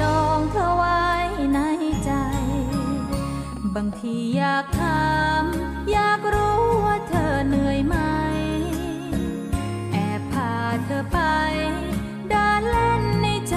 [0.00, 1.04] จองเธอไว้
[1.54, 1.58] ใน
[2.04, 2.12] ใจ
[3.74, 5.44] บางทีอยากถาม
[5.92, 7.96] อยากรู้ว่าเธอเหนื่อยไหม
[9.92, 10.52] แอบพา
[10.84, 11.18] เธอไป
[12.28, 13.56] เดินเล่นในใจ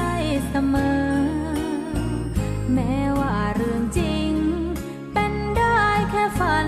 [0.50, 1.08] เสมอ
[2.74, 4.32] แม้ว่าเรื่องจริง
[5.14, 5.82] เป็นได้
[6.12, 6.58] แค่ฝั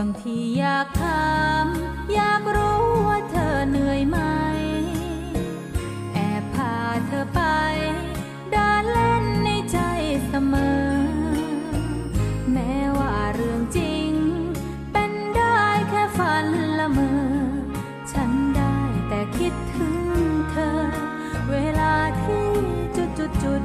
[0.00, 1.66] บางทีอยากถาม
[2.14, 4.18] อยากรู้ว่าเธอเหนื่อยไหม
[6.14, 6.74] แอบพา
[7.06, 7.40] เธอไป
[8.50, 9.78] เดินเล่นในใจ
[10.28, 10.86] เสมอ
[12.52, 14.10] แม้ว่าเรื่องจริง
[14.92, 15.60] เป็นได้
[15.90, 16.46] แค่ฝัน
[16.78, 17.12] ละเมอ
[18.12, 18.76] ฉันได้
[19.08, 19.98] แต่คิดถึง
[20.50, 20.80] เธอ
[21.50, 22.46] เวลาที่
[22.96, 23.64] จุดจุดจุด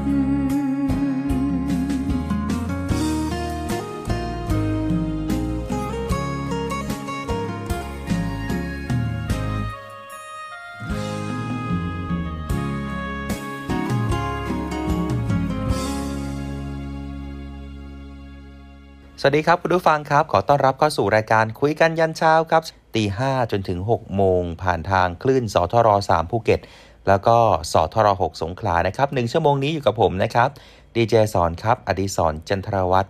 [19.23, 22.63] สวัสดีครับ คุณผู้ฟังครับ ขอต้อนรับเข้าสู่รายการคุยกันยันเช้าครับ
[22.95, 26.59] ตีห้าจนถึง 6 โมง ผ่านทางคลื่นสทร3ภูเก็ต
[27.07, 27.37] แล้วก็
[27.73, 30.49] สทร6สงขลานะครับหนึ่งชั่วโมงนี้อยู่กับผมนะครับ
[30.95, 33.09] ดีเจสอนครับ อดิศรจันทรวัตร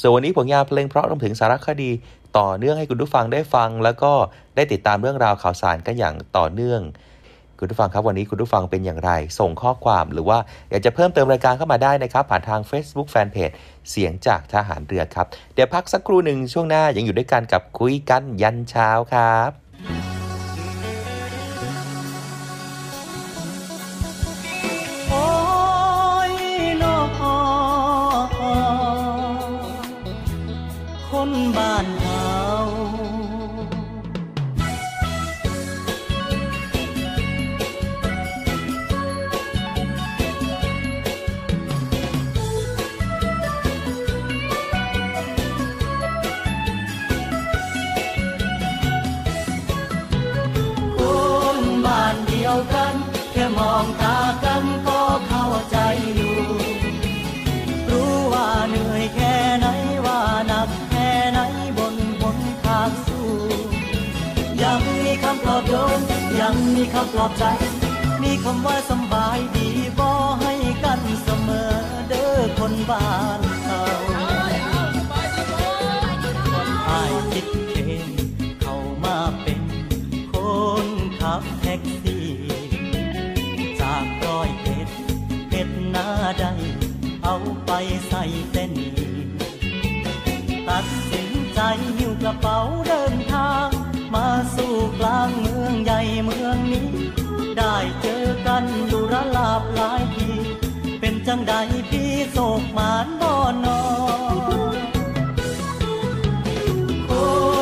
[0.00, 1.90] ส่วนวันนี้ผลงานเพลงเพราะรวมถึงสารคดี
[2.38, 4.12] ต่อเนื่องให้คุณผู้ฟังได้ฟัง แล้วก็
[4.56, 6.80] ได้ติดตามเรื่องราวข่าวสารกันอย่างต่อเนื่อง
[7.64, 10.38] คุณผู้ฟังครับวันนี้คุณผู้ฟังเป็นอย่างไร ส่งข้อความหรือว่า
[10.70, 13.54] อยากจะเพิ่มเติมรายการเข้ามาได้นะครับ ผ่านทาง Facebook Fanpage
[13.90, 20.13] เสียงจากทหารเรือครับ เดี๋ยวพักสักครู่หนึ่งช่วงหน้ายังอยู่ด้วยกันกับคุยกันยันเช้าครับ
[66.92, 67.44] คำปลอบใจ
[68.22, 70.08] มีคำว่าสำบายดีบ่
[70.40, 70.52] ให้
[70.84, 71.72] กันเสมอ
[72.08, 73.82] เด้อคนบ้านเขา
[76.90, 77.76] อายคิดเอ
[78.08, 78.10] ง
[78.60, 79.60] เข้ามาเป็น
[80.32, 80.34] ค
[80.84, 80.86] น
[81.20, 81.42] ขับ
[97.76, 100.30] ได้เจอกันอยู่ระลาบหลายที
[101.00, 101.54] เป็นจังใด
[101.90, 103.82] พี่โศกหมานบ่อนอ
[107.08, 107.10] ค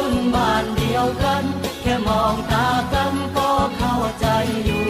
[0.06, 1.42] นบ้านเดียวกัน
[1.82, 4.26] แค่มองตากันก็เข้าใจ
[4.64, 4.86] อยู่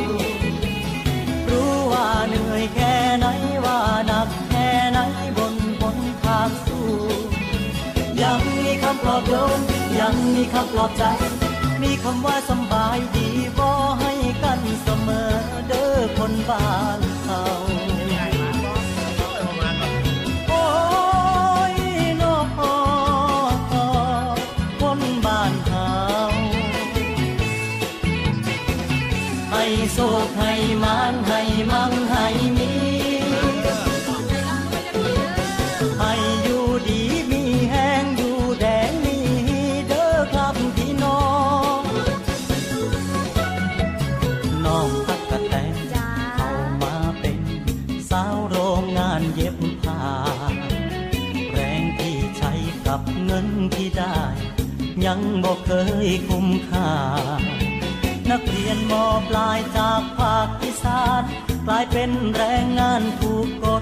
[1.49, 3.27] รู้ว่าเหนื่อยแค่ไหน
[3.65, 5.01] ว่าหนักแค่ไหน
[5.39, 6.89] บนบนทางสู้
[8.23, 9.61] ยังมีคำปลอบโยน
[10.01, 11.05] ยังมีคำปลอบใจ
[11.83, 13.32] มีคำว่าสบายดี
[16.25, 16.67] คนบ้า
[16.99, 17.12] น
[55.75, 56.93] เคยคุ้มค่า
[58.31, 61.23] นักเรียนมอปลายจากภาคอีสาน
[61.67, 63.67] กลายเป็นแรงงานถูกก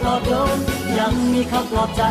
[0.00, 0.58] ปลอบโยน
[0.98, 2.02] ยังมีคำปลอบใจ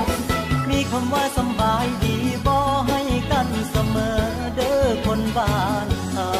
[0.70, 2.16] มีคำว่าสบายดี
[2.46, 3.02] บอให้
[3.32, 4.20] กันเสมอ
[4.56, 6.32] เด้อคนบ้านเขา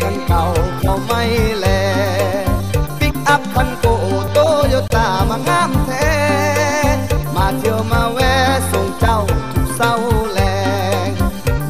[0.00, 0.44] คันเก่า
[0.80, 1.22] เขาไม่
[1.58, 1.66] แล
[2.98, 3.86] ปิกอัพคันโก
[4.32, 4.38] โต
[4.68, 6.10] โยต้ามางามแท้
[7.34, 8.34] มาเที่ยวมาแวะ
[8.70, 9.18] ส่งเจ้า
[9.52, 9.94] ทุกเศร้า
[10.32, 10.40] แล
[11.06, 11.08] ง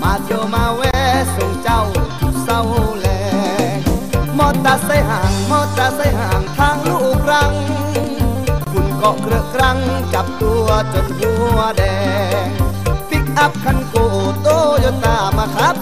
[0.03, 0.99] มาเที่ยวมาแวะ
[1.35, 1.83] ส่งเจ้า
[2.21, 2.61] ทุกเศร้า
[3.01, 3.09] แล
[3.75, 3.77] ง
[4.39, 7.53] มอตาไซห่าง มอตาไซห่างทางลูกรัง
[8.73, 9.79] คุณเกาะเครือครั้ง
[10.13, 11.83] จับตัวจนหัวแด
[12.47, 12.49] ง
[13.11, 13.95] ปิกอัพคันโก
[14.43, 14.49] โต
[14.81, 15.76] โยต้ามาครับ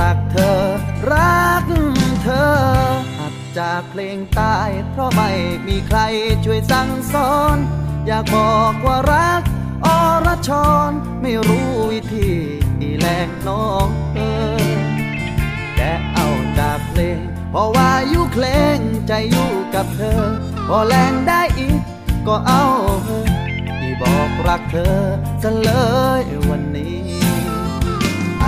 [0.00, 0.60] รักเธอ
[1.12, 1.64] รัก
[2.22, 2.50] เธอ
[3.20, 5.30] อัดจากเพลงตาย เพราะไม่
[5.68, 5.98] มีใคร
[6.44, 7.56] ช่วยสั่งสอน
[8.06, 9.42] อยากบอกว่ารัก
[9.86, 9.88] อ
[10.26, 10.50] รช
[10.88, 10.90] ร
[11.22, 12.28] ไม่รู้วิธี
[13.00, 14.20] แลกน้องเอ
[14.60, 14.80] อ
[15.76, 15.80] แก
[16.14, 16.28] เอา
[16.58, 18.78] จากเพลงเพราะว่าอยู่เพลง
[19.08, 20.22] ใจอยู่กับเธอ
[20.68, 21.80] พอแรงได้อีก
[22.26, 22.64] ก็เอา
[23.78, 24.96] ที่บอกรักเธอ
[25.42, 25.70] จะเล
[26.22, 26.98] ยวันนี้
[28.40, 28.44] ไอ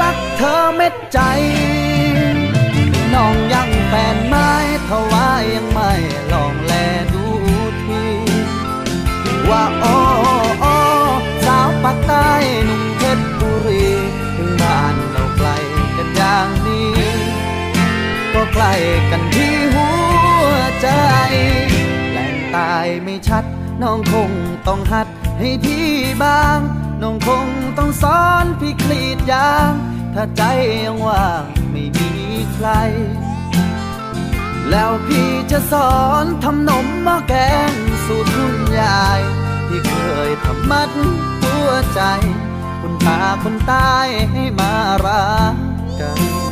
[0.00, 1.18] รักเธอเม็ดใจ
[3.14, 4.50] น้องยังแฟนไม้
[4.88, 5.92] ทว่ายังไม่
[6.32, 6.72] ลองแล
[7.14, 7.26] ดู
[7.84, 8.04] ที
[9.48, 10.00] ว่าอ้อ
[10.64, 10.74] อ้
[11.46, 12.30] สาวปากใต้
[12.64, 13.86] หนุ่มเพชรบุรี
[14.36, 15.48] ถึงบ้านเราไกล
[15.96, 16.90] กันอย่างนี้
[18.34, 18.72] ก็ใกล้
[19.10, 19.88] กันที่หั
[20.46, 20.88] วใจ
[22.10, 23.44] แหล่งตายไม่ชัด
[23.82, 24.30] น้องคง
[24.66, 25.86] ต้องหัดให้พี่
[26.22, 26.60] บ้าง
[27.02, 29.72] น้องคงต้องสอนพี่คลีดยาง
[30.14, 30.42] ถ้าใจ
[30.84, 32.10] ยังว่างไม่มี
[32.54, 32.68] ใคร
[34.70, 37.34] แล้วพี่จะสอนทำนมหม้อแก
[37.70, 37.72] ง
[38.06, 39.20] สูตรคุณยาย
[39.68, 39.96] ที่เค
[40.28, 40.90] ยทำมัด
[41.42, 42.00] หัวใจ
[42.80, 44.72] คุณตาคนตายให้มา
[45.04, 45.56] รัก
[46.00, 46.10] กั
[46.50, 46.51] น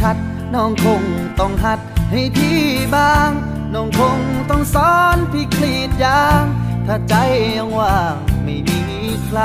[0.00, 0.16] ชัด
[0.54, 1.02] น้องคง
[1.40, 2.60] ต้องหัดให้พี่
[2.94, 3.30] บ้าง
[3.74, 4.18] น้องคง
[4.50, 6.44] ต้องสอนพี่คลีดยาง
[6.86, 7.14] ถ้าใจ
[7.56, 8.80] ยังว่างไม่มี
[9.26, 9.40] ใคร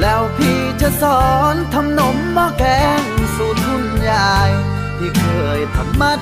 [0.00, 2.64] แล้วพี่จะสอนทำนมหม้อแก
[3.00, 3.02] ง
[3.36, 4.50] สูตรคุณยาย
[4.98, 5.26] ที่เค
[5.58, 6.20] ยทำมัด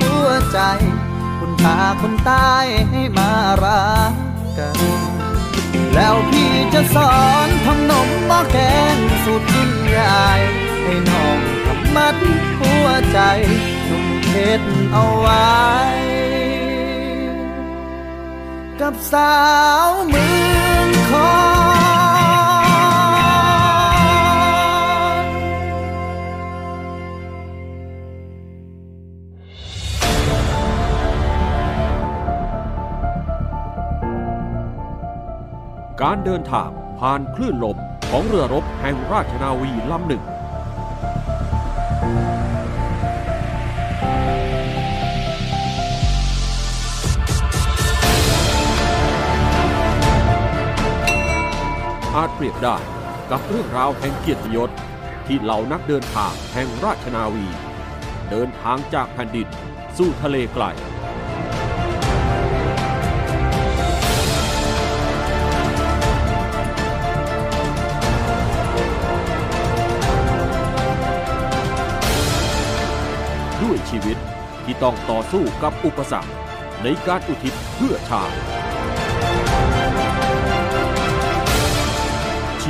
[0.00, 0.58] หัวใจ
[1.38, 3.30] คุณพาคนตายให้มา
[3.64, 4.12] รัก
[4.58, 4.78] กัน
[5.94, 8.58] แล้วพี่จะสอนทำนมหม้อแก
[8.94, 10.40] งสูตรคุณยาย
[10.84, 11.38] ให้น้อง
[11.96, 12.16] มัด
[12.60, 13.18] หัวใจ
[13.84, 15.48] หนุ่มเพชรเอาไว้
[18.80, 19.34] กับสา
[19.88, 20.26] วเมื
[20.66, 21.32] องคอ
[25.24, 25.26] น
[36.02, 37.76] การเดินทางผ่านคลื่นลม
[38.10, 40.22] ของเรือรบแห่งราชนาวีลำหนึ่ง
[52.20, 52.76] อาจเปรียบได้
[53.30, 54.70] กับเรื่องราวแห่งเกียรติยศ
[55.26, 57.46] ที่เหล่านักเดินทางแห่งราชนาวี
[58.30, 59.48] เดินทางจากแผ่นดิน
[59.96, 60.64] สู่ทะเลไกล
[73.62, 74.16] ด้วยชีวิต
[74.64, 76.32] ที่ต้องต่อสู้กับอุปสรรค
[76.82, 78.36] ในการอุทิศเพื่อชาติ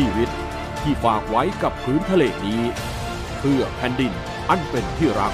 [0.03, 0.31] ชีวิต
[0.83, 2.63] ที่ฝากไว้กับพื้นทะเลนี้
[3.39, 4.13] เพื่อแผ่นดิน
[4.49, 5.33] อันเป็นที่รัก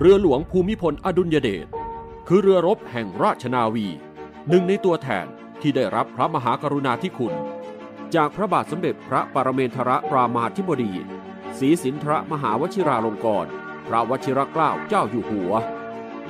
[0.00, 1.66] เรือหลวงภูมิพลอดุลยเดช
[2.28, 3.86] คือเรือรบแห่งราชนาวี
[4.48, 5.26] หนึ่งในตัวแทน
[5.60, 7.34] ที่ได้รับพระมหากรุณาธิคุณ
[8.14, 10.92] จากพระบาทสมเด็จพระปรเมนทรรามาธิบดี
[11.58, 13.52] ศรีสินทรมหาวชิราลงกรณ์
[13.88, 15.52] พระวชิรเกล้าเจ้าอยู่หัว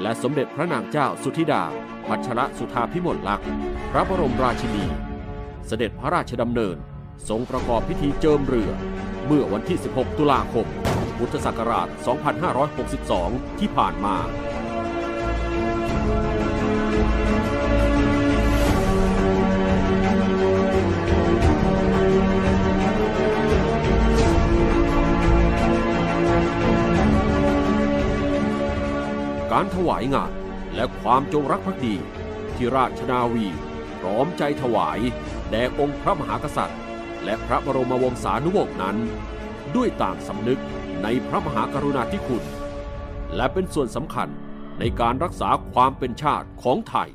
[0.03, 1.63] และสมเด็จพระนางเจ้าสุธิดา
[2.07, 3.49] พัชรสุธาพิมลลักษณ์
[3.91, 4.85] พระบรมราชินี
[5.67, 6.77] เสด็จพระราชดำเนิน
[7.29, 8.71] ทรงประกอบพิธีเจิมเรือ
[9.27, 10.67] เมื่อวันที่ 16 ตุลาคม
[11.19, 11.89] พุทธศักราช
[12.73, 14.17] 2562 ที่ผ่านมา
[29.57, 30.33] การถวายงาน
[30.75, 31.95] และความจงรักภักดี
[32.55, 33.47] ที่ราชนาวี
[34.01, 34.99] พร้อมใจถวาย
[35.51, 36.81] แด่องค์พระมหากษัตริย์
[37.25, 38.97] และพระบรมวงศานุวงศ์นั้น
[39.77, 40.61] ด้วยต่างสำนึก
[41.03, 42.45] ในพระมหากรุณาธิคุณ
[43.37, 44.29] และเป็นส่วนสำคัญ
[44.79, 47.11] ในการรักษาความเป็นชาติของไทย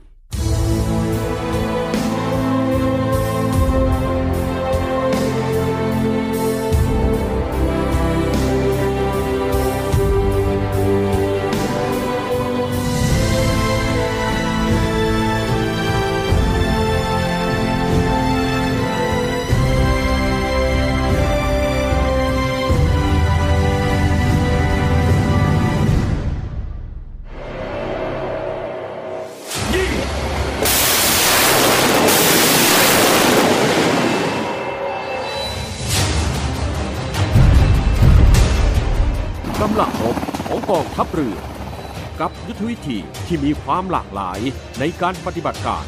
[42.67, 44.39] วิธีที่มีความหลากหลาย
[44.79, 45.85] ในการปฏิบัติการ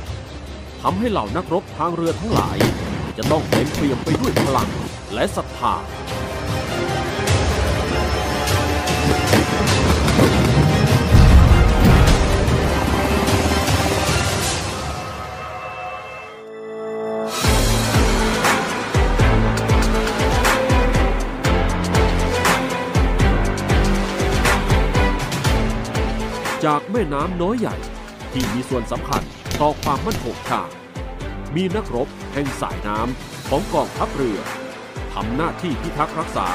[0.82, 2.58] ทำให้เหล่านักรบทางเรือทั้งหลาย
[3.18, 4.70] จะต้องเต็มเปี่ยมไปด้วยพลัง
[5.14, 5.76] และศรัทธา
[26.66, 27.78] จากแม่น้ำน้อยใหญ่
[28.32, 29.24] ที่มีส่วนสำคัญ
[29.62, 30.74] ต่อความมั่นคงชาติ
[31.56, 34.40] มีนักรบแห่งสายน้ำของกองทัพเรือ
[35.14, 36.50] ทำหน้าที่พิทักษ์รักษา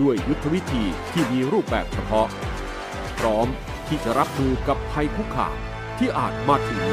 [0.00, 2.28] ด้วยยุทธวิธีที่มีรูปแบบเฉพาะ
[3.18, 3.46] พร้อม
[3.88, 5.56] ที่จะรับมือกับภัยคุกคาม
[5.98, 6.84] ที่อาจมาถึง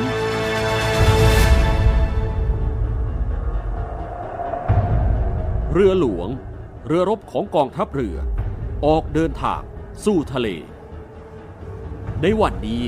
[5.74, 6.30] เรือหลวง
[6.88, 8.18] เรือรบของกองทัพเรือ
[8.86, 9.62] ออกเดินทาง
[10.06, 10.50] สู่ทะเล
[12.24, 12.82] ในวันนี้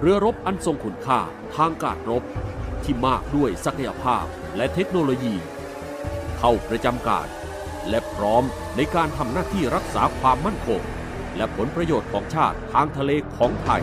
[0.00, 1.20] เรือรบอันทรงคุณค่า
[1.56, 2.22] ทางการรบ
[2.84, 4.24] ที่มากด้วยศักยภาพ
[4.56, 5.34] และเทคโนโลยี
[6.38, 7.26] เข้าประจำการ
[7.88, 8.44] และพร้อม
[8.76, 10.80] ในการทำหน้าที่รักษาความมั่นคง
[11.36, 13.82] และผลประโยชน์ของชาติทางทะเลของไทย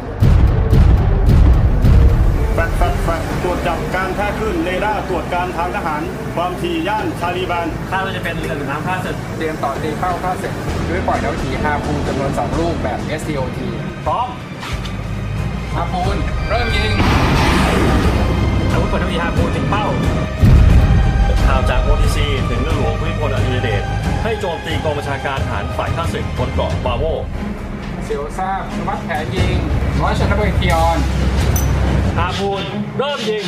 [2.53, 6.01] แฟดแฟดแฟดตรวจจับการแพร่คลื่นเรดาร์ตรวจการทางทหาร
[6.35, 10.53] ความถี่ย่าน Charlie band คาดว่าจะเป็นเรือหรือน้ำข้าศึกเตรียมต่อตีเข้าค่าศึก
[10.89, 13.59] ด้วยปล่อยดาวถีฮาพูจำนวน 2 ลูกแบบ STOT
[14.05, 14.29] พร้อม
[15.75, 16.17] ฮาพูน
[16.49, 16.91] เริ่มยิง
[18.71, 19.85] อาวุธปืนทั้งทีห้าพูนถึงเป้า
[21.47, 22.17] ข่าวจาก OTC
[22.49, 23.83] ถึงเรือหลวงภูมิพลอดุลยเดช
[24.23, 27.03] ให้โจมตีกองบัญชาการทหารฝ่ายข้าศึกบนเกาะบาโว
[28.03, 29.55] เสียวทราบอนุมัติแผนยิง
[30.01, 30.97] ร้อยชนระเบิดคิออน
[32.17, 32.63] ฮาพูน
[32.97, 33.45] เริ่มยิง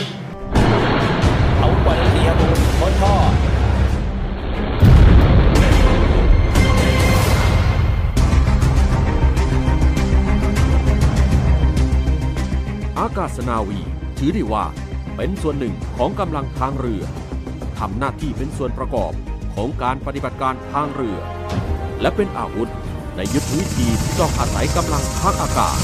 [1.61, 3.15] อาวุธปืนทั้งทีห้าพูนพ้นท่อ
[13.01, 13.79] อากาศนาวี
[14.17, 14.65] ถือได้ว่า
[15.15, 17.03] เป็นส่วนหนึ่งของกำลังทางเรือ
[17.77, 19.11] ทำหน้าที่เป็นส่วนประกอบ
[19.55, 21.17] ของการปฏิบัติการทางเรือ
[22.01, 22.69] และเป็นอาวุธ
[23.15, 25.77] ในยุทธวิธีที่ต้องอาศัยกำลังทางอากาศ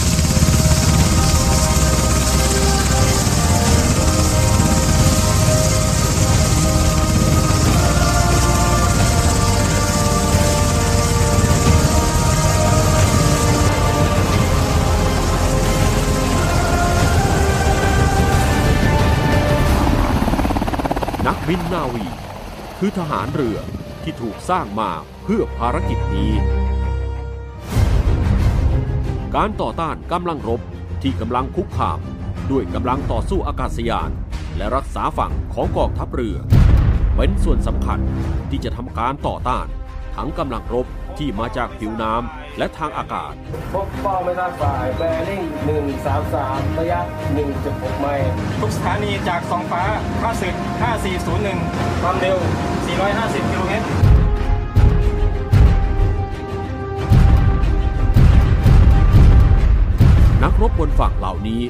[21.43, 22.05] นักบินนาวี
[22.77, 23.59] คือทหารเรือ
[24.03, 24.91] ที่ถูกสร้างมา
[25.23, 26.31] เพื่อภารกิจนี้
[29.35, 30.61] การต่อต้านกำลังรบ
[31.01, 31.99] ที่กำลังคุกคาม
[32.51, 34.09] ด้วยกำลังต่อสู้อากาศยาน
[34.57, 36.37] และรักษาฝั่งของกองทัพเรือ
[37.15, 37.99] เป็นส่วนสำคัญ
[38.49, 39.67] ที่จะทำการต่อต้าน
[40.15, 43.33] ทั้งกำลังรบที่มาจากผิวน้ำ และทางอากาศ
[43.73, 45.43] พบเป้าไม่ทราบฝ่ายแบริ่ง
[46.11, 46.99] 133 ระยะ
[47.51, 49.83] 1.6 ไมล์ทุกสถานีจากสองฟ้า
[50.21, 50.55] ค่าศึก
[51.27, 52.37] 5401 ความเร็ว
[52.95, 53.87] 450 กิโลเมตร
[60.43, 61.61] นักรบบนฝั่งเหล่านี้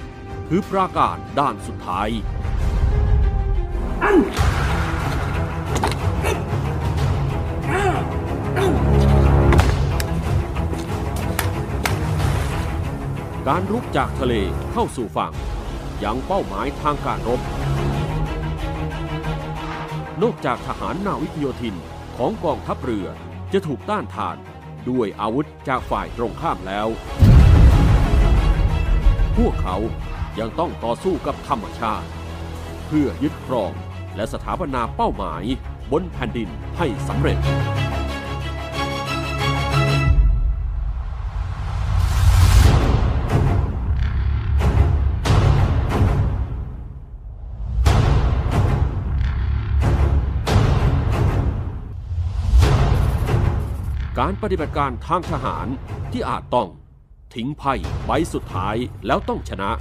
[0.48, 2.10] คือปราการด้านสุดท้าย
[4.14, 4.18] น
[13.50, 14.34] การรุกจากทะเล
[14.72, 15.34] เข้าสู่ฝั่ง
[16.04, 17.42] ยังเป้าหมายทางการรบ
[20.22, 21.76] นอกจากทหารนาวิกโยธิน
[22.18, 23.08] ของกองทัพเรือ
[23.54, 24.38] จะถูกต้านทาน
[24.90, 26.88] ด้วยอาวุธจากฝ่ายตรงข้ามแล้ว
[29.38, 29.78] พวกเขา
[30.40, 32.08] ยังต้องต่อสู้กับธรรมชาติ
[32.88, 33.72] เพื่อยึดครอง
[34.16, 35.44] และสถาปนาเป้าหมาย
[35.92, 37.40] บนแผ่นดินให้สำเร็จ
[54.26, 55.68] การปฏิบัติการทางทหาร
[56.12, 56.70] ที่อาจต้อง
[57.36, 57.74] ทิ้งไพ่
[58.06, 58.76] ใบสุดท้าย
[59.08, 59.72] แล้วต้องชนะ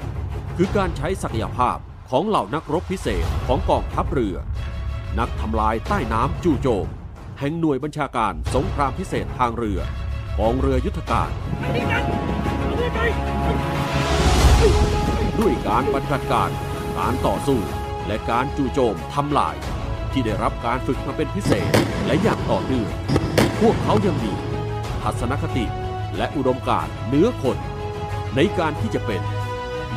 [0.57, 1.79] คือการใช้ศักยภาพ
[2.11, 4.37] ของเหล่านักรบพิเศษของกองทัพเรือ
[5.19, 6.89] นักทำลายใต้น้ำจู่โจม
[7.39, 9.81] แห่งหน่วยบัญชาการสงครามพิเศษทางเรือ
[10.39, 11.31] กองเรือยุทธการ
[15.39, 16.51] ด้วยการปฏิบัติการ
[16.99, 17.61] การต่อสู้
[18.07, 19.57] และการจู่โจมทำลาย
[20.13, 21.71] ที่ได้รับการฝึกมาเป็นพิเศษ
[22.07, 22.91] และอย่างต่อเนื่อง
[23.61, 24.33] พวกเขายังมี
[25.03, 25.65] ทัศนคติ
[26.17, 27.57] และอุดมการณ์เนื้อคน
[28.37, 29.23] ในการที่จะเป็น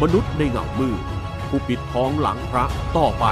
[0.02, 0.96] มนุษย์ในเงามือ
[1.50, 2.66] ผู้ปิดทองหลังพระ
[2.98, 3.26] ต่อไป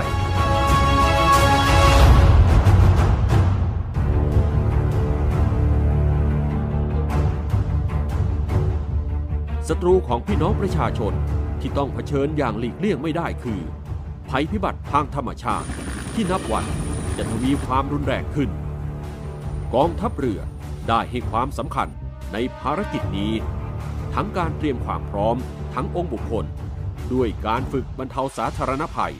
[9.69, 11.13] ศัตรูของพี่น้องประชาชน
[11.62, 13.60] ที่ต้องเผชิญอย่างหลีกเลี่ยงไม่ได้คือ
[14.30, 15.67] ภัยพิบัติทางธรรมชาติ
[16.13, 16.65] ที่นับวัน
[17.17, 18.49] จะทวีความรุนแรงขึ้น
[19.73, 20.41] กองทัพเรือ
[20.88, 21.88] ได้ให้ความสำคัญ
[22.34, 23.34] ในภารกิจนี้
[24.13, 25.36] ทั้งการเตรียมความพร้อม
[25.73, 26.45] ทั้งองค์บุคคล
[27.13, 29.13] ด้วยการฝึกบรรเทาสาธารณภัย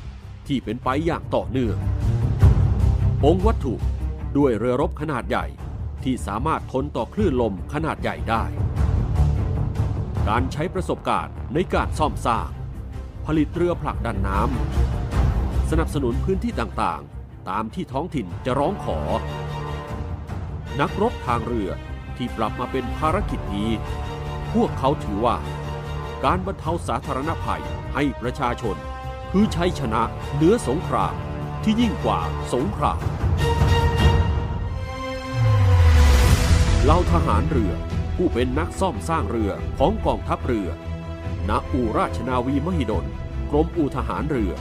[0.47, 1.77] ที่เป็นไปอย่างต่อเนื่อง
[3.25, 3.73] องค์วัตถุ
[4.38, 5.45] ด้วยเรือรบขนาดใหญ่
[6.03, 8.43] ที่สามารถทนต่อคลื่นลมขนาดใหญ่ได้
[10.29, 12.49] การใช้ประสบการณ์ในการซ่อมสร้าง
[13.25, 15.23] ผลิตเรือผลักดันน้ำ
[15.71, 18.99] สนับสนุนพื้นที่ต่างๆ ตามที่ท้องถิ่นจะร้องขอ
[20.80, 21.69] นักรบทางเรือ
[22.17, 23.71] ที่ปรับมาเป็นภารกิจนี้
[24.54, 25.38] พวกเขาถือว่า
[26.26, 28.76] การบรรเทาสาธารณภัยให้ประชาชน
[29.32, 30.02] คือชัยชนะ
[30.36, 31.15] เหนือสงคราม
[31.63, 32.19] ที่ยิ่งกว่า
[32.54, 33.02] สงคราม
[36.84, 37.73] เหล่าทหารเรือ
[38.15, 40.69] ผู้เป็นนักซ่อมสร้างเรือของกองทัพเรือ
[41.49, 43.06] ณ อู่ราชนาวีมหิดล
[43.52, 44.54] กรมอู่ทหารเรือ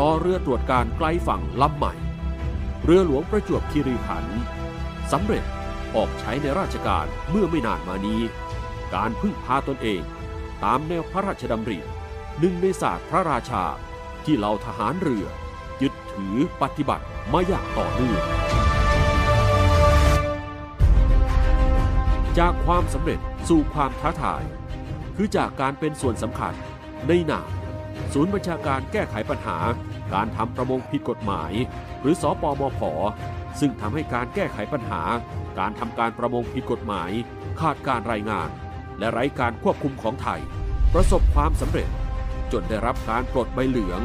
[0.00, 1.94] ต่อเรือตรวจการไกลฝั่งลำใหม่
[2.84, 4.40] เรือหลวงประจวบคีรีขันธ์
[5.12, 5.44] สำเร็จ
[5.94, 8.20] ออกใช้ในราชการเมื่อไม่นานมานี้
[8.94, 10.02] การพึ่งพาตนเอง
[10.64, 11.78] ตามแนวพระราชดำริ
[12.38, 13.64] หนึ่งในศาสตร์พระราชา
[14.24, 15.26] ที่เหล่าทหารเรือ
[15.82, 18.22] ยึดถือปฏิบัติมาอย่างต่อเนื่อง
[22.38, 24.42] จากความสำเร็จสู่ความท้าทาย
[25.16, 26.54] คือจากการเป็นส่วนสำคัญ
[27.08, 27.42] ในหนา
[28.12, 29.58] ศูนย์บัญชาการแก้ไขปัญหา
[30.14, 31.52] การทำประมงผิดกฎหมาย
[32.00, 32.80] หรือสอปอมพ
[33.60, 35.02] ซึ่งทำให้การแก้ไขปัญหา
[35.58, 37.10] การทำการประมงผิดกฎหมาย
[37.60, 38.48] ขาดการรายงาน
[38.98, 40.40] และไร้การควบคุมของไทย
[40.94, 41.88] ประสบความสำเร็จ
[42.52, 44.02] จนได้รับการปลดใบเหลือง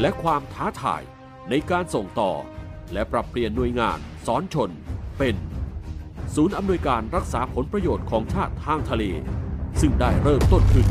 [0.00, 1.02] และความท้าทาย
[1.50, 2.32] ในการส่งต่อ
[2.92, 4.70] และปรับเปลี่ยนหน่วยงานสอนชน
[5.18, 5.36] เป็น
[6.34, 9.04] ศูนย์อำนวยการรักษาผลประโยชน์ของชาติทางทะเล
[9.80, 10.86] ซึ่งได้เริ่มต้นขึ้น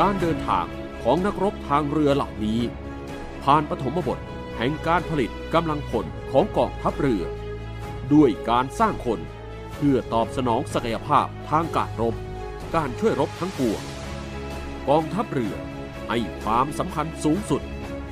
[0.00, 0.66] การเดินทาง
[1.02, 2.60] ของนักรบทางเรือเหล่านี้
[3.42, 4.18] ผ่านปฐมบท
[4.56, 7.24] แห่งการผลิตกำลังพลของกองทัพเรือ
[8.14, 9.20] ด้วยการสร้างคน
[9.74, 12.14] เพื่อตอบสนองศักยภาพทางการรบ
[12.74, 13.82] การช่วยรบทั้งปวง
[14.88, 15.54] กองทัพเรือ
[16.08, 17.62] ให้ความสำคัญสูงสุด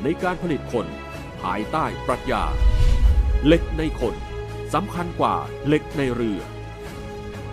[0.02, 0.86] ในการผลิตคน
[1.40, 2.42] ภายใต้ปรัชญา
[3.46, 4.14] เหล็กในคน
[4.74, 5.34] สำคัญกว่า
[5.66, 6.40] เหล็กในเรือ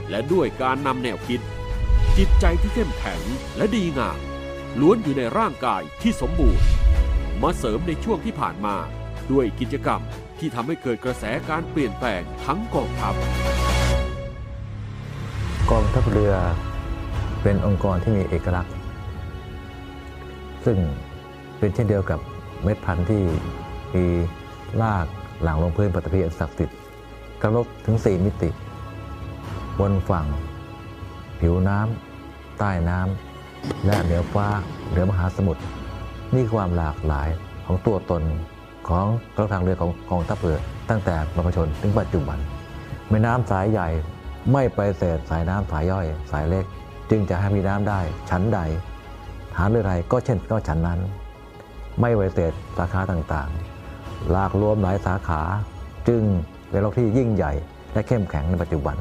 [0.10, 1.42] และด้วยการนำแนวคิด
[2.22, 3.22] จิตใจที่เข้มแข็ง
[3.58, 4.20] และดีงาม
[4.80, 6.66] ล้วนอยู่ในร่างกายที่สมบูรณ์
[7.42, 8.76] มาเสริมในช่วงที่ผ่านมา
[9.32, 10.02] ด้วยกิจกรรม
[10.40, 13.14] ที่ทำให้เกิดกระแสการเปลี่ยนแปลงทั้งกองทัพ
[15.72, 16.34] กองทัพเรือ
[17.44, 18.74] เป็นองค์กรที่มีเอกลักษณ์
[20.66, 20.78] ซึ่ง
[21.60, 22.20] เป็นเช่นเดียวกับ
[22.64, 23.24] เม็ดพันธุ์ที่
[23.96, 24.06] มี
[24.82, 25.06] ราก
[25.44, 26.78] หลังลงพื้นปฐพีอันศักดิ์สิทธิ์
[27.42, 28.50] กระลบถึง 4 มิติ
[29.80, 30.26] บนฝั่ง
[31.42, 32.09] ผิวน้ำ
[32.60, 34.48] ใต้น้ำและเหนือฟ้า
[34.89, 35.62] เหนือมหาสมุทร
[36.36, 37.30] นี่ความหลากหลาย
[37.65, 38.24] ของตัวตน
[38.89, 39.06] ของ
[39.38, 42.38] กองทางเรือของกองทัพเรือตั้งแต่บรรพชนถึงปัจจุบัน
[43.10, 43.88] แม่น้ำสายใหญ่
[44.52, 46.65] ไม่ไปเศษสายน้ำสายย่อย สายเล็ก
[47.10, 48.60] จึงจะให้มีน้ำได้ชั้นใด
[49.58, 51.00] หานเรือใดก็เช่นก็ฉันนั้น
[52.02, 55.41] ไม่ไวเศษสาขาต่างๆลากรวมหลายสาขา
[56.08, 56.22] จึง
[56.69, 57.54] เป็นโลกที่ยิ่งใหญ่
[57.93, 58.98] และเข้มแข็งในปัจจุบัน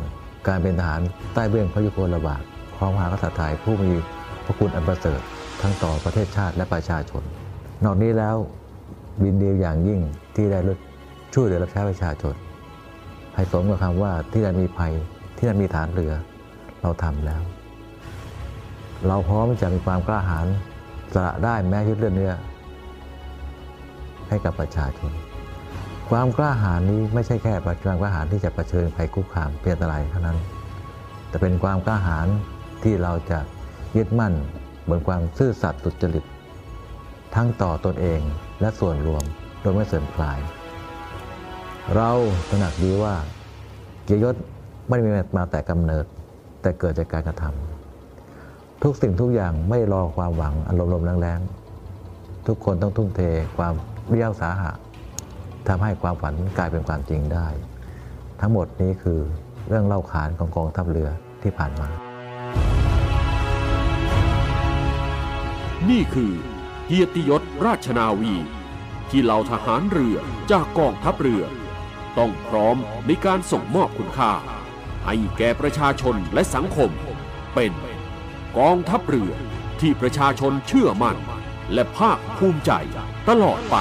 [0.46, 1.00] การเป็นทหาร
[1.34, 2.42] ใต้เบื้องพระยุคลบาท
[2.78, 3.90] ของมหากษัตริย์ไทยผู้มี
[4.44, 5.20] พระคุณอันประเสริฐ
[5.62, 7.22] ทั้งต่อประเทศชาติและประชาชน
[7.84, 8.36] นอกนี้แล้ว
[9.22, 10.00] บินเดียวอย่างยิ่ง
[10.36, 10.78] ที่ได้ลด
[11.34, 12.34] ช่วยเหลือรับใช้ประชาชน
[13.34, 14.92] ให้สมกับคำว่าที่นั่นมีภัย
[15.36, 16.12] ที่นั่นมีฐานเรือ
[16.82, 17.42] เราทำแล้ว
[19.06, 20.46] เราพร้อมจะมีความกล้าหาญ
[21.14, 22.32] สละได้แม้ชีวิตเลือดเนื้อ
[24.28, 25.12] ให้กับประชาชน
[26.10, 30.38] ความกล้าหาญนี้ไม่ใช่แค่ความกล้าหาญที่จะะเผชิญภัยคุกคามเพียงอะไรายเท่านั้น
[31.28, 32.26] แต่เป็นความกล้าหาญ
[32.82, 33.38] ที่เราจะ
[33.96, 34.34] ยึดมั่น
[34.88, 36.24] บนความซื่อสัตย์สุจริต
[37.34, 38.20] ทั้งต่อตนเอง
[38.60, 39.24] และส่วนรวม
[39.60, 40.38] โดยไม่เสื่อมคลาย
[41.96, 42.10] เรา
[42.48, 43.14] ตระหนักดีว่า
[44.04, 44.34] เกียรติยศ
[44.86, 46.04] ไม่ได้มีมาแต่กำเนิด
[46.62, 53.20] แต่เกิดจากการกระทำทุกสิ่งทุกอย่างไม่รอความหวังอารมณ์ลมแรงๆทุกคนต้องทุ่มเท
[53.56, 53.74] ความ
[54.08, 54.72] เรียวสาหะ
[55.68, 57.46] ทำให้ความฝันกลายเป็นความจริงได้
[58.40, 59.20] ทั้งหมดนี้คือ
[59.68, 61.08] เรื่องเล่าขานของกองทัพเรือ
[61.42, 61.88] ที่ผ่านมา
[65.86, 66.32] นี่คือ
[66.86, 68.34] เกียรติยศราชนาวี
[69.10, 70.16] ที่เหล่าทหารเรือ
[70.50, 71.44] จากกองทัพเรือ
[72.18, 74.32] ต้องพร้อมในการส่งมอบคุณค่า
[75.04, 76.90] ให้แก่ประชาชนและสังคม
[77.54, 77.72] เป็น
[78.58, 79.32] กองทัพเรือ
[79.80, 81.18] ที่ประชาชนเชื่อมั่น
[81.74, 82.72] และภาคภูมิใจ
[83.28, 83.76] ตลอดไป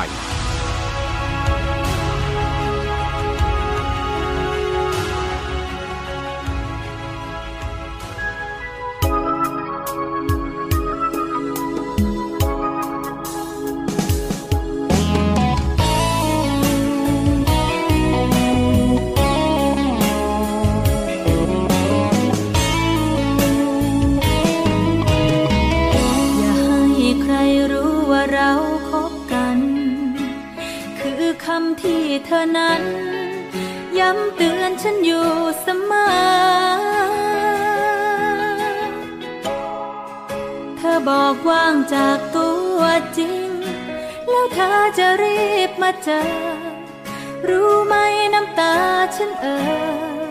[48.39, 48.75] น้ำตา
[49.15, 50.23] ฉันเอ่อ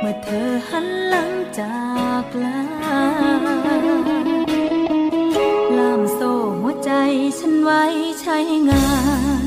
[0.00, 1.76] เมื่อเธอหันหลังจา
[2.22, 2.60] กลา
[5.76, 6.92] ล่ามโซ่หัวใจ
[7.38, 7.82] ฉันไว้
[8.20, 8.38] ใช้
[8.70, 8.88] งา
[9.42, 9.44] น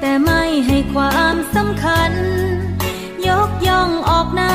[0.00, 2.12] แต่ไม่ให้ความสำคัญ
[3.28, 4.52] ยกย่องออกหน้า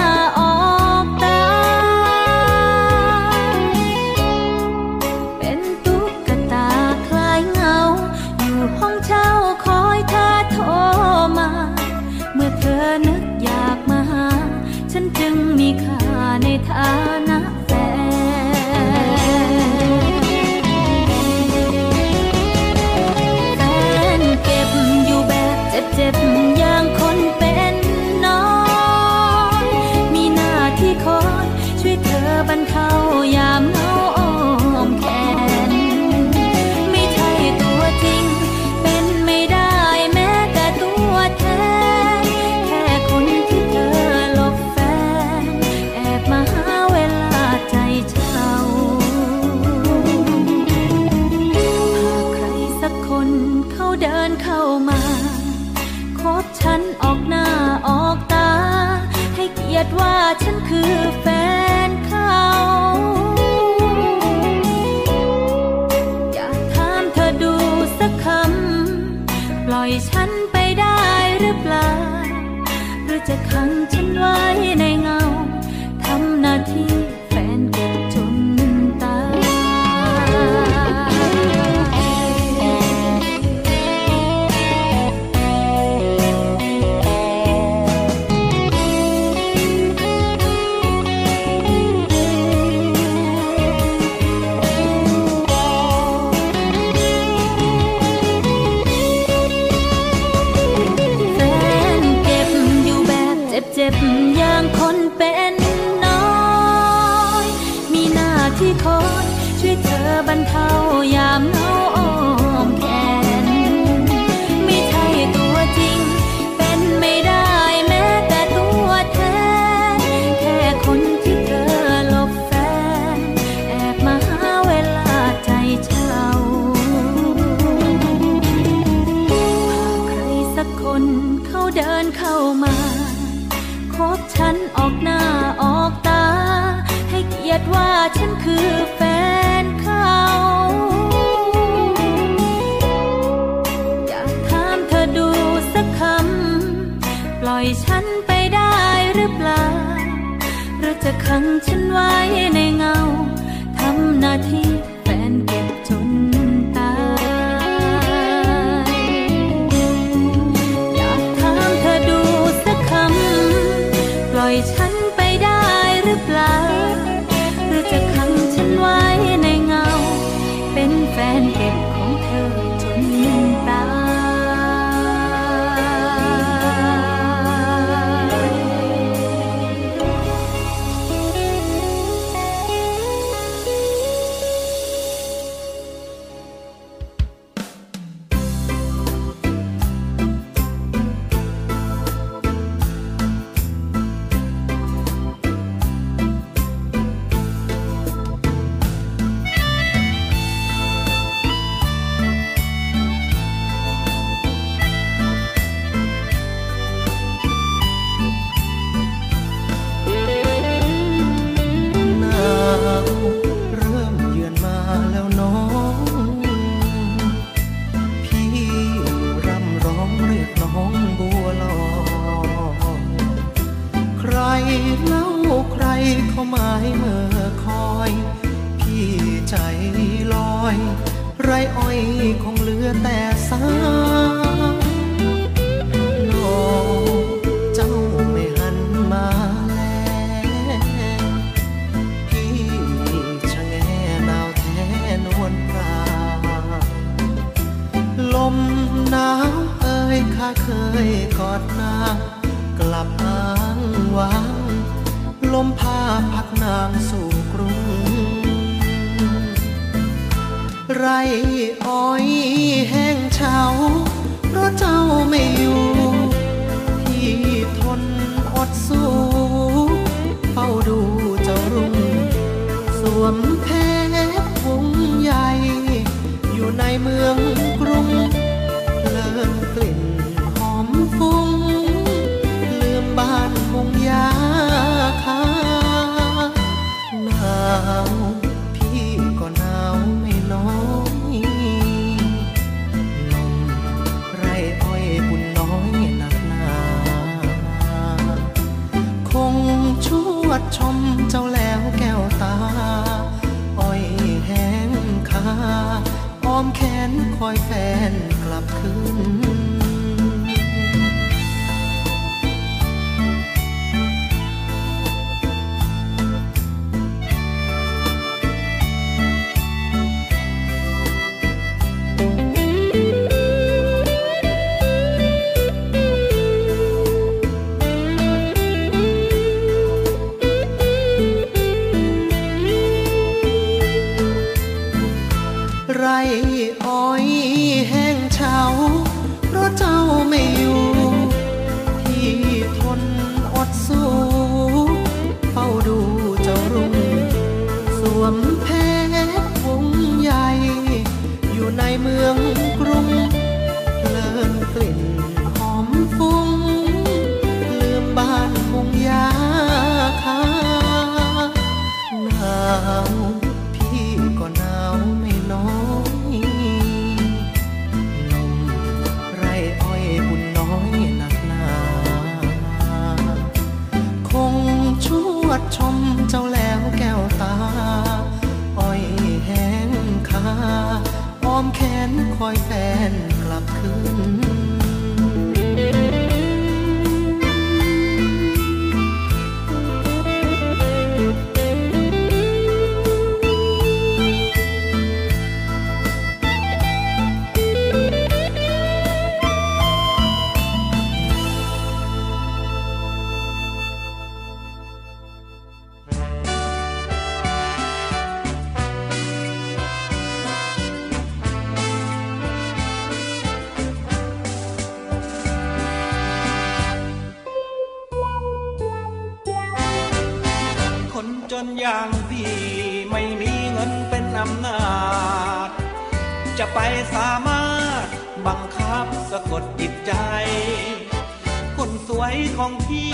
[432.27, 433.11] วยของพี่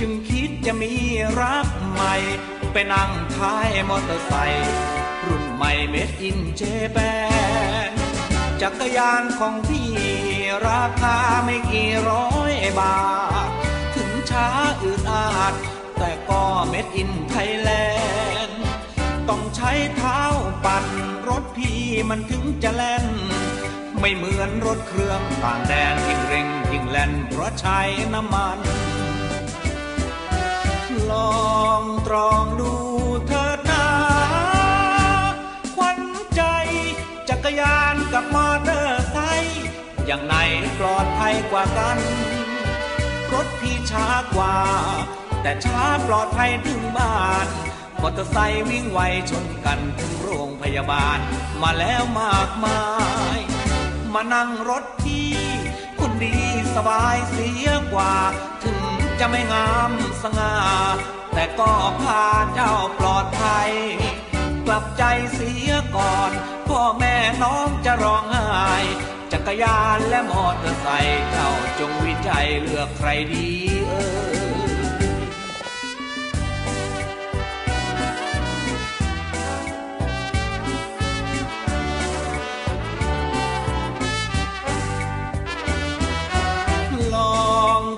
[0.00, 0.92] จึงคิดจะมี
[1.40, 2.14] รักใหม่
[2.72, 4.72] ไปนั่งท้ายมอเตอร์ไซค์
[5.26, 7.90] รุ่นใหม่ made in Japan
[8.62, 9.90] จักรยานของพี่
[10.68, 12.98] ราคาไม่กี่ร้อยบา
[13.46, 13.50] ท
[13.94, 14.48] ถึงช้า
[14.82, 15.54] อืดอาด
[15.98, 18.62] แต่ก็ made in Thailand
[19.28, 20.20] ต้องใช้เท้า
[20.64, 20.86] ปั่น
[21.28, 21.80] รถพี่
[22.10, 23.06] มันถึงจะแล่น
[24.06, 27.80] ไม่เหมือนรถเครื่องต่างแดนยิ่งเร่งยิ่งแล่นเพราะใช้
[28.14, 28.58] น้ำมัน
[31.10, 32.72] ลองตรองดู
[33.26, 33.86] เถิดนา
[35.76, 36.00] ขวัญ
[36.34, 36.42] ใจ
[37.28, 39.64] จักรยานกับมอเตอร์ไซค์
[40.06, 40.34] อย่างไหน
[40.78, 41.98] ปลอดภัยกว่ากัน
[43.32, 44.56] รถพี่ช้ากว่า
[45.42, 47.46] แต่ช้าปลอดภัยถึงบ้าน
[48.02, 49.00] มอเตอร์ไซค์วิ่งไว
[49.30, 51.18] ชนกันถึงโรงพยาบาล
[51.62, 52.80] มาแล้วมากมา
[53.38, 53.53] ย
[54.14, 55.32] มานั่งรถพี่
[55.98, 56.36] คุณดี
[56.74, 58.14] สบายเสียกว่า
[58.64, 58.82] ถึง
[59.20, 59.90] จะไม่งาม
[60.22, 60.54] สง่า
[61.34, 63.70] แต่ก็พาเจ้าปลอดภัย
[64.66, 65.04] กลับใจ
[65.34, 66.30] เสียก่อน
[66.68, 68.72] พ่อแม่น้องจะร้องไห้
[69.32, 73.48] จักรยานและมอเตอร์ไซค์เจ้าจงวิจัยเลือกใครดี
[73.88, 73.92] เอ
[74.42, 74.43] อ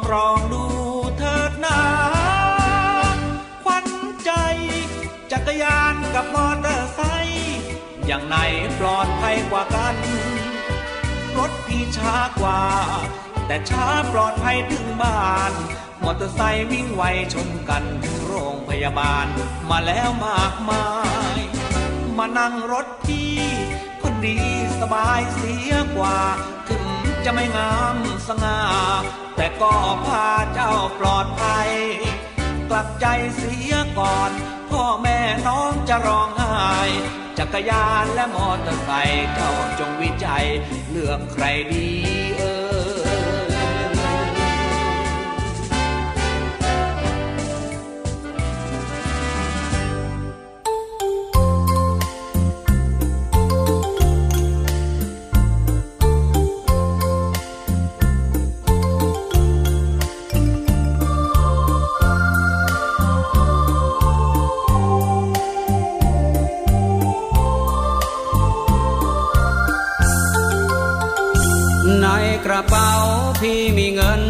[0.07, 0.65] องตรองดู
[1.19, 1.81] เถิดนา
[3.65, 3.87] ขวัญ
[4.25, 4.31] ใจ
[5.33, 7.57] จักรยานกับมอเตอร์ไซค์
[8.07, 8.37] อย่างไหน
[8.79, 9.97] ปลอดภัยกว่ากัน
[11.39, 12.63] รถพี่ช้ากว่า
[13.47, 15.53] แต่ช้าปลอดภัยถึงบ้าน
[16.03, 17.03] มอเตอร์ไซค์วิ่งไว
[17.35, 19.27] ชนกันถึงโรงพยาบาล
[19.71, 20.87] มาแล้วมากมา
[21.35, 21.37] ย
[22.19, 23.35] มานั่งรถพี่
[24.03, 24.39] คนดี
[24.81, 26.19] สบายเสียกว่า
[26.69, 26.85] ถึง
[27.25, 27.97] จะไม่งาม
[28.29, 28.61] สง่า
[29.37, 29.75] แต่ก็
[30.07, 31.71] พาเจ้าปลอดภัย
[32.71, 33.07] กลับใจ
[33.37, 34.31] เสียก่อน
[34.71, 36.75] พ่อแม่น้องจะร้องไห้
[37.39, 40.47] จักรยานและมอเตอร์ไซค์เจ้าจงวิจัย
[40.91, 42.26] เลือกใครดี
[72.57, 72.91] ระเป๋า
[73.41, 74.23] พี่มีเงิน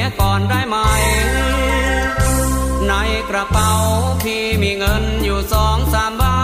[0.00, 0.76] ยเสียก่อนได้ไหม
[2.88, 2.94] ใน
[3.30, 3.72] กระเป๋า
[4.22, 6.38] พี่มีเงินอยู่สองสามบา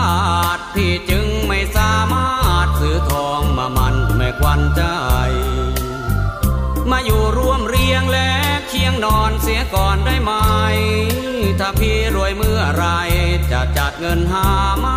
[0.56, 4.82] ท พี่จึงไม่สามารถซื้อทองมามันไม่ควันใจ
[6.90, 8.30] มาอยู่ร่วมเรียงและ
[8.68, 10.32] เคียงนอนเสียก่อนได้ไหม
[11.58, 12.86] ถ้าพี่รวยเมื่อไร
[13.52, 14.48] จะจัดเงินหา
[14.84, 14.86] ม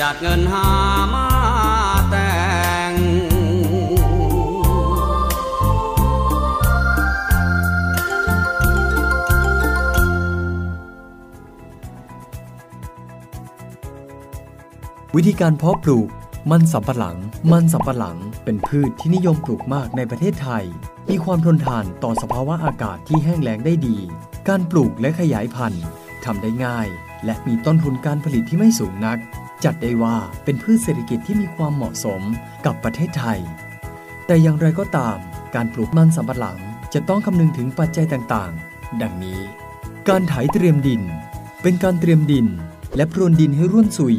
[0.00, 0.68] จากเงินหา
[1.14, 1.28] มา
[2.10, 2.32] แต่
[2.90, 2.92] ง
[15.16, 16.08] วิธีการเพาะปลูก
[16.50, 17.16] มันสำปะหลัง
[17.52, 20.64] มันสำปะหลังเป็นพืชที่นิยมปลูกมากในประเทศไทย
[21.08, 23.96] มีความทนทานต่อสภาวะอากาศที่แห้งแล้งได้ดี
[24.48, 25.84] การปลูกและขยายพันธุ์
[26.24, 26.88] ทำได้ง่าย
[27.24, 29.18] และมีต้นทุนการผลิตที่ไม่สูงนัก
[29.64, 32.22] จัดได้ว่าเป็นพืชเศรษฐกิจที่มีความเหมาะสม
[32.66, 33.40] กับประเทศไทย
[34.26, 35.16] แต่อย่างไรก็ตาม
[35.54, 36.58] การปลูกมันสำปะหลัง
[36.94, 39.40] จะต้องคำนึงถึงปัจจัยต่างๆ ดังนี้
[40.08, 41.02] การไถเตรียมดิน
[41.62, 42.46] เป็นการเตรียมดิน
[42.96, 44.16] และพรวนดินให้ร่วนสุย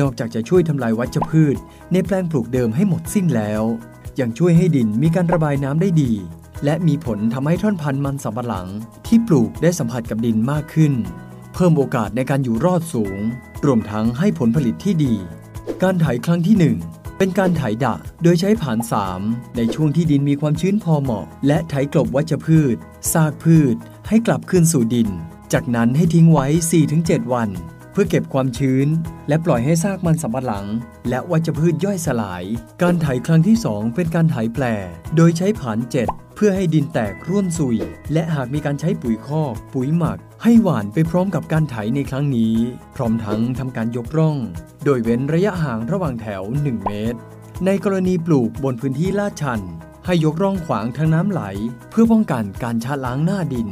[0.00, 1.56] นอกจากจะช่วยทำลายวัชพืช
[1.92, 3.62] ในแปลงปลูกเดิมให้หมดสิ้นแล้ว
[4.20, 6.12] ยังช่วยให้ดินมีการระบายน้ำได้ดี
[6.64, 8.66] และมีผลทำให้ท่อนพันธุ์มันสำปะหลัง
[9.06, 10.92] ที่ปลูกได้สัมผัสกับดินมากขึ้น
[11.58, 13.18] เพิ่มโอกาสในการอยู่รอดสูง
[13.66, 15.14] รวมทั้งให้ผลผลิตที่ดี
[15.82, 16.56] การไถครั้งที่
[16.88, 18.78] 1 เป็นการไถดะโดยใช้ผาน
[19.18, 22.76] 3 ในช่วงที่ดินมีความชื้นพอเหมาะ และไถกลบวัชพืช
[23.12, 23.76] ซากพืช
[24.08, 25.08] ให้กลับคืนสู่ดิน
[25.52, 26.46] จากนั้นให้ทิ้งไว้
[26.90, 27.50] 4-7 วัน
[27.92, 28.88] เพื่อเก็บความชื้น
[29.28, 30.66] และปล่อยให้ซากมันสำปะหลัง
[31.08, 32.42] และวัชพืชย่อยสลาย
[32.82, 34.64] การไถครั้งที่ 2 เป็นการไถแปล
[35.16, 35.78] โดยใช้ผาน
[36.08, 37.78] 7 เพื่อให้ดินแตกร่วนซุย
[38.12, 42.54] และหากมีการใช้ปุ๋ยคอกปุ๋ยหมัก ให้หวานไปพร้อมกับการไถในครั้งนี้
[42.94, 44.36] พร้อมทั้งทำการยกร่อง
[44.84, 47.18] โดยเว้นระยะห่างระหว่างแถว 1 เมตร
[47.66, 49.60] ในกรณีปลูกบนพื้นที่ลาดชัน
[50.06, 51.42] ให้ยกร่องขวางทางน้ำไหล
[51.90, 53.68] เพื่อป้องกันการชะล้างหน้าดิน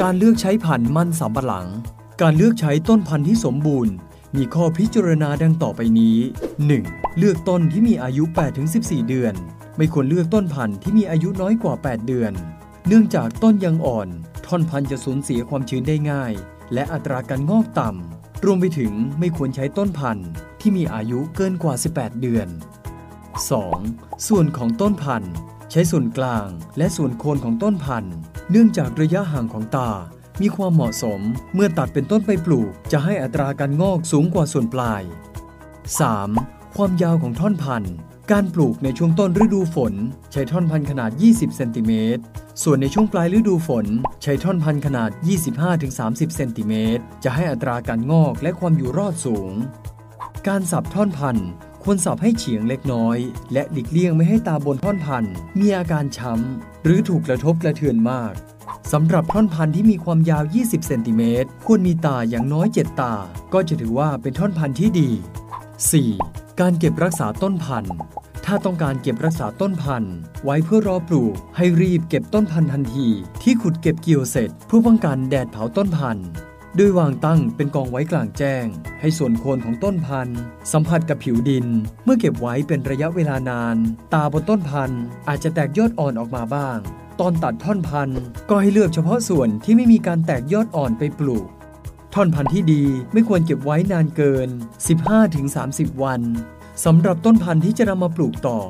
[0.00, 1.66] การเลือกใช้พันธุ์มันสำปะหลัง
[2.22, 3.94] การเลือกใช้ต้นพันธุ์ที่สมบูรณ์
[4.36, 6.16] มีข้อพิจารณาดังต่อไปนี้
[6.68, 7.18] 1.
[7.18, 8.24] เลือกต้นที่มีอายุ
[8.66, 9.34] 8-14 เดือน
[9.76, 12.32] ไม่ควรเลือกต้นพันธุ์ที่มีอายุน้อยกว่า 8 เดือน
[12.88, 14.08] เนื่องจากต้นยังอ่อน
[14.46, 16.32] ท่อนพันธุ์จะสูญเสียความชื้นได้ง่าย
[16.74, 20.28] และอัตราการงอกต่ำ รวมไปถึงไม่ควรใช้ต้นพันธุ์
[20.60, 22.48] ที่มีอายุเกินกว่า 18 เดือน
[23.58, 24.28] 2.
[24.28, 25.34] ส่วนของต้นพันธุ์
[25.70, 26.48] ใช้ส่วนกลาง
[26.78, 28.14] และส่วนโคนของต้นพันธุ์
[28.50, 29.90] เนื่องจากระยะห่างของตา
[30.40, 31.20] มีความเหมาะสม
[31.54, 35.02] เมื่อตัดเป็นต้นไปปลูก จะให้อัตราการงอกสูงกว่าส่วนปลาย
[36.14, 36.76] 3.
[36.76, 37.94] ความยาวของท่อนพันธุ์
[38.32, 39.94] การปลูกในช่วงต้นฤดูฝน
[40.32, 42.22] ใช้ท่อนพันธุ์ขนาด 20 เซนติเมตร
[42.62, 43.86] ส่วนในช่วงปลายฤดูฝน
[44.22, 45.10] ใช้ท่อนพันธุ์ขนาด
[45.72, 49.52] 25-30 เซนติเมตร จะให้อัตราการงอกและความอยู่รอดสูง
[50.48, 51.48] การสับท่อนพันธุ์
[51.82, 53.18] ควรสับให้เฉียงเล็กน้อย
[53.52, 58.32] และหลีกเลี่ยงไม่ให้ตาบนท่อนพันธุ์มีอาการช้ำ หรือถูกกระทบกระเทือนมาก
[58.92, 63.14] สำหรับท่อนพันธุ์ที่มีความยาว 20 เซนติเมตร ควรมีตาอย่างน้อย 7 ตา
[63.54, 66.45] ก็จะถือว่าเป็นท่อนพันธุ์ที่ดี 4.
[66.62, 67.94] การเก็บรักษาต้นพันธุ์
[68.46, 73.06] ถ้าต้องการเก็บรักษาต้นพันธุ์ ไว้เพื่อรอปลูก ให้รีบเก็บต้นพันธุ์ทันที
[73.42, 76.26] ที่ขุดเก็บเกี่ยวเสร็จเพื่อป้องกันแดดเผาต้นพันธุ์
[76.76, 78.64] โดยวางตั้งเป็นกองไว้กลางแจ้ง
[79.00, 80.38] ให้ส่วนโคนของต้นพันธุ์
[80.72, 81.66] สัมผัสกับผิวดิน
[82.04, 83.76] เมื่อเก็บไว้เป็นระยะเวลานาน
[84.14, 86.78] ตาบนต้นพันธุ์อาจจะแตกยอดอ่อนออกมาบ้าง
[87.20, 91.46] ตอนตัดท่อนพันธุ์ก็ให้เลือกเฉพาะส่วนที่ไม่มีการแตกยอดอ่อนไปปลูก
[92.20, 94.48] ท่อนพันธุ์ที่ดีไม่ควรเก็บไว้นานเกิน
[95.26, 96.22] 15-30 วัน
[96.84, 98.60] สำหรับต้นพันธุ์ที่จะนำมาปลูกต่อ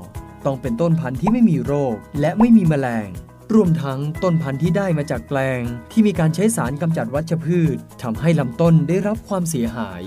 [0.45, 3.09] ต้องเป็นต้นพันธุ์ที่ไม่มีโรค และไม่มีแมลง
[3.55, 5.61] รวมทั้งต้นพันธุ์ที่ได้มาจากแปลง
[5.93, 10.03] ที่มีการใช้สารกำจัดวัชพืชทำให้ลำต้นได้รับความเสียหาย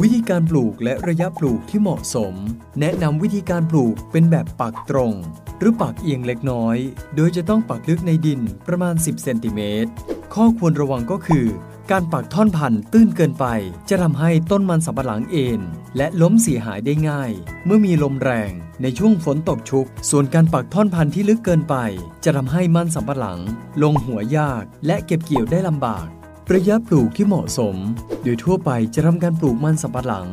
[0.00, 2.34] วิธีการปลูกและระยะปลูกที่เหมาะสม
[2.80, 5.12] แนะนำวิธีการปลูกเป็นแบบปักตรง
[5.58, 6.76] หรือปักเอียงเล็กน้อย
[7.16, 9.90] โดยจะต้องปักลึกในดินประมาณ 10 เซนติเมตร
[10.34, 11.46] ข้อควรระวังก็คือ
[11.94, 13.46] การปักท่อนพันธุ์ตื้นเกินไป
[13.88, 15.60] จะทำให้ต้นมันสำปะหลังเอ็น
[15.96, 17.30] และล้มเสียหายได้ง่าย
[17.64, 21.76] เมื่อมีลมแรงในช่วงฝนตกชุก ส่วนการปักท่อนพันธุ์ที่ลึกเกินไป
[22.24, 23.40] จะทำให้มันสำปะหลัง
[23.82, 26.06] ลงหัวยาก และเก็บเกี่ยวได้ลำบาก
[26.54, 27.76] ระยะปลูกที่เหมาะสม
[28.22, 30.28] โดยทั่วไปจะทำการปลูกมันสำปะหลัง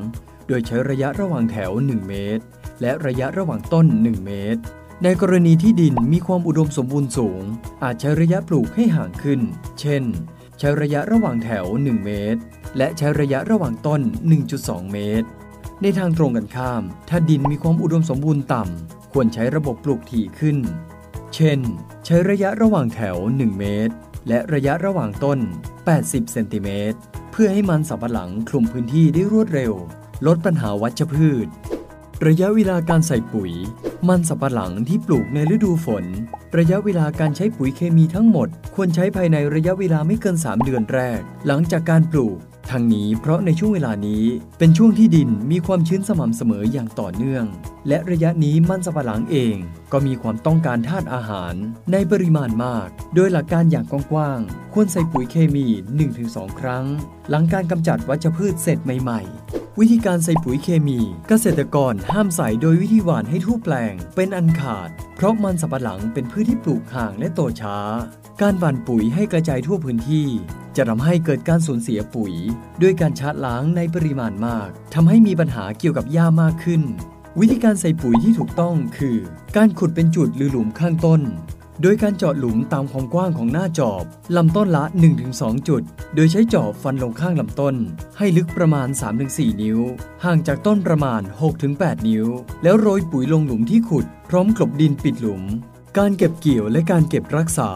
[0.48, 2.44] โดยใช้ระยะระหว่างแถว 1 เมตร
[2.82, 4.62] และระยะระหว่างต้น 1 เมตร
[5.04, 7.42] ในกรณีที่ดินมีความอุดมสมบูรณ์สูง
[7.84, 9.40] อาจใช้ระยะปลูกให้ห่างขึ้น
[9.82, 10.06] เช่น
[10.60, 12.42] ใช้ระยะระหว่างแถว 1 เมตร
[12.78, 14.02] และใช้ระยะระหว่างต้น
[14.48, 15.28] 1.2 เมตร
[15.82, 20.58] ในทางตรงกันข้าม ถ้าดินมีความอุดมสมบูรณ์ต่ำ ควรใช้ระบบปลูกถี่ขึ้น
[21.36, 21.60] เช่น
[22.06, 23.94] ใช้ระยะระหว่างแถว 1 เมตร
[24.28, 25.40] และระยะระหว่างต้น
[25.86, 26.98] 80 เซนติเมตร
[27.32, 29.74] เพื่อให้มันสำปะหลังคลุมพื้นที่ได้รวดเร็ว
[30.28, 31.48] ลดปัญหาวัชพืช
[32.24, 33.52] ระยะเวลาการใส่ปุ๋ย
[34.08, 36.06] มันสับปะหลังที่ปลูกในฤดูฝน
[36.58, 42.38] ระยะเวลาการใช้ปุ๋ยเคมีทั้งหมด ควรใช้ภายในระยะเวลาไม่เกิน 3 เดือนแรก หลังจากการปลูก
[42.72, 44.24] ทั้งนี้เพราะในช่วงเวลานี้
[44.58, 47.46] เป็นช่วงที่ดินมีความชื้นสม่ำเสมออย่างต่อเนื่อง
[47.88, 49.56] และระยะนี้มันสำปะหลังเอง
[49.92, 51.54] ก็มีความต้องการธาตุอาหาร
[51.92, 55.68] ในปริมาณมาก โดยหลักการอย่างกว้างๆควรใส่ปุ๋ยเคมี
[56.14, 56.86] 1-2 ครั้ง
[57.30, 67.78] หลังการกำจัดวัชพืชเสร็จใหม่ๆวิธีการใส่ปุ๋ยเคมี เกษตรกรห้ามใส่โดยวิธีหว่านให้ทั่วแปลง เป็นอันขาด เพราะมันสำปะหลังเป็นพืชที่ปลูกห่างและโตช้า
[68.42, 70.28] การหว่านปุ๋ยให้กระจายทั่วพื้นที่
[70.76, 72.34] จะทำให้เกิดการสูญเสียปุ๋ย
[72.82, 76.82] ด้วยการชาร์จล้างในปริมาณมากทำให้มีปัญหาเกี่ยวกับหญ้ามากขึ้น
[77.40, 79.18] วิธีการใส่ปุ๋ยที่ถูกต้องคือ
[79.56, 81.22] การขุดเป็นจุดหรือหลุมข้างต้น
[81.82, 84.04] โดยการเจาะหลุมตามความกว้างของหน้าจอบ
[84.36, 84.84] ลำต้นละ
[85.26, 85.82] 1-2 จุด
[86.16, 87.76] โดยใช้จอบฟันลงข้างลำต้น
[88.18, 88.88] ให้ลึกประมาณ
[89.26, 89.80] 3-4 นิ้ว
[90.24, 91.22] ห่างจากต้นประมาณ
[91.64, 92.26] 6-8 นิ้ว
[92.64, 95.44] แล้วโรยปุ๋ยลงหลุมที่ขุด พร้อมกลบดินปิดหลุม
[95.98, 97.72] การเก็บเกี่ยวและการเก็บรักษา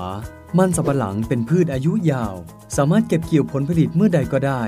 [0.58, 2.36] มันสำปะหลังเป็นพืชอายุยาว
[2.78, 4.64] สามารถเก็บเกี่ยวผลผลิตเมื่อใดก็ได้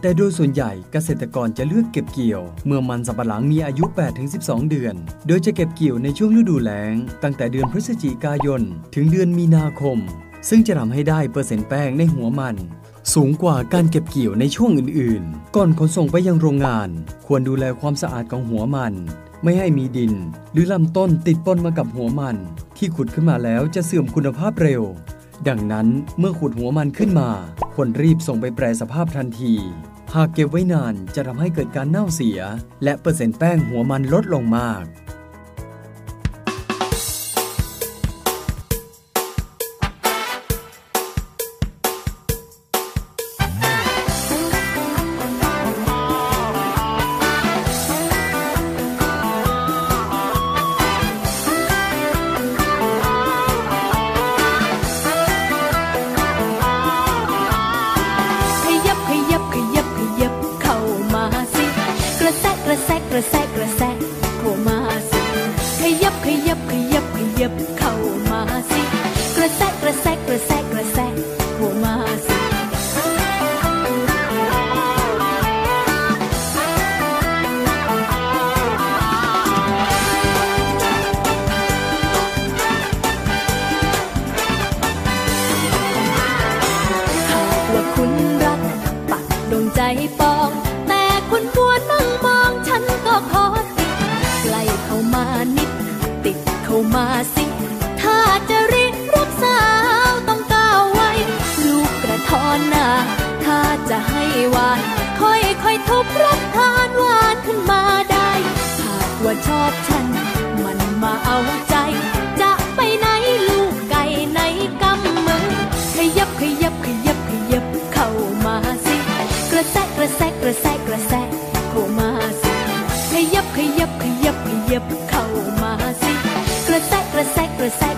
[0.00, 3.84] แต่โดยส่วนใหญ่เกษตรกรจะเลือกเก็บเกี่ยว เมื่อมันสำปะหลังมีอายุ
[4.26, 4.94] 8-12 เดือน
[5.26, 8.62] โดยจะเก็บเกี่ยวในช่วงฤดูแล้ง ตั้งแต่เดือนพฤศจิกายน
[8.94, 9.98] ถึงเดือนมีนาคม
[10.48, 12.56] ซึ่งจะทำให้ได้เปอร์เซ็นต์แป้งในหัวมัน
[13.14, 16.88] สูงกว่าการเก็บเกี่ยวในช่วงอื่นๆ ก่อนขนส่งไปยังโรงงาน
[17.26, 18.94] ควรดูแลความสะอาดของหัวมัน
[19.42, 20.12] ไม่ให้มีดิน
[20.52, 22.36] หรือลำต้นติดปนมากับหัวมัน
[22.76, 24.82] ที่ขุดขึ้นมาแล้วจะเสื่อมคุณภาพเร็ว
[25.48, 27.30] ดังนั้นเมื่อขุดหัวมันขึ้นมา
[27.74, 29.54] ควรรีบส่งไปแปรสภาพทันที
[30.14, 32.40] หากเก็บไว้นานจะทำให้เกิดการเน่าเสีย
[32.84, 34.84] และเปอร์เซ็นต์แป้งหัวมันลดลงมาก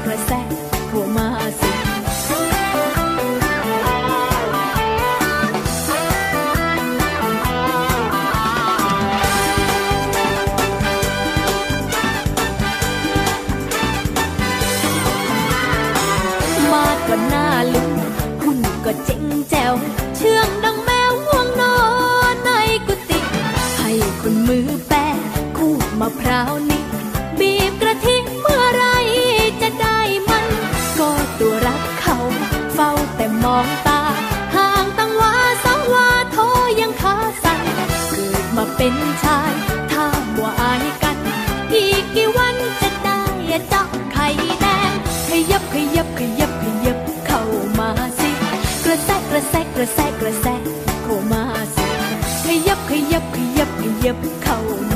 [0.05, 1.27] กระแซะกระแซะเข้ามา
[1.61, 1.71] สิ
[16.73, 17.93] มาดก็หน้าลุง
[18.43, 19.75] หุ่นก็เจ๋งแจ๋ว
[20.17, 21.79] เชื่องดังแมวง่วงนอ
[22.33, 22.51] นใน
[22.87, 23.21] กุฏิ
[23.79, 23.91] ให้
[24.21, 25.07] คนมือแปะ
[25.57, 26.86] คูดมะพร้าวนี่
[49.77, 51.43] กระแซะกระแซะกระแซะเข้ามา
[51.77, 51.87] สิ
[52.45, 54.57] ขยับขยับขยับขยับเข้า
[54.95, 54.96] ม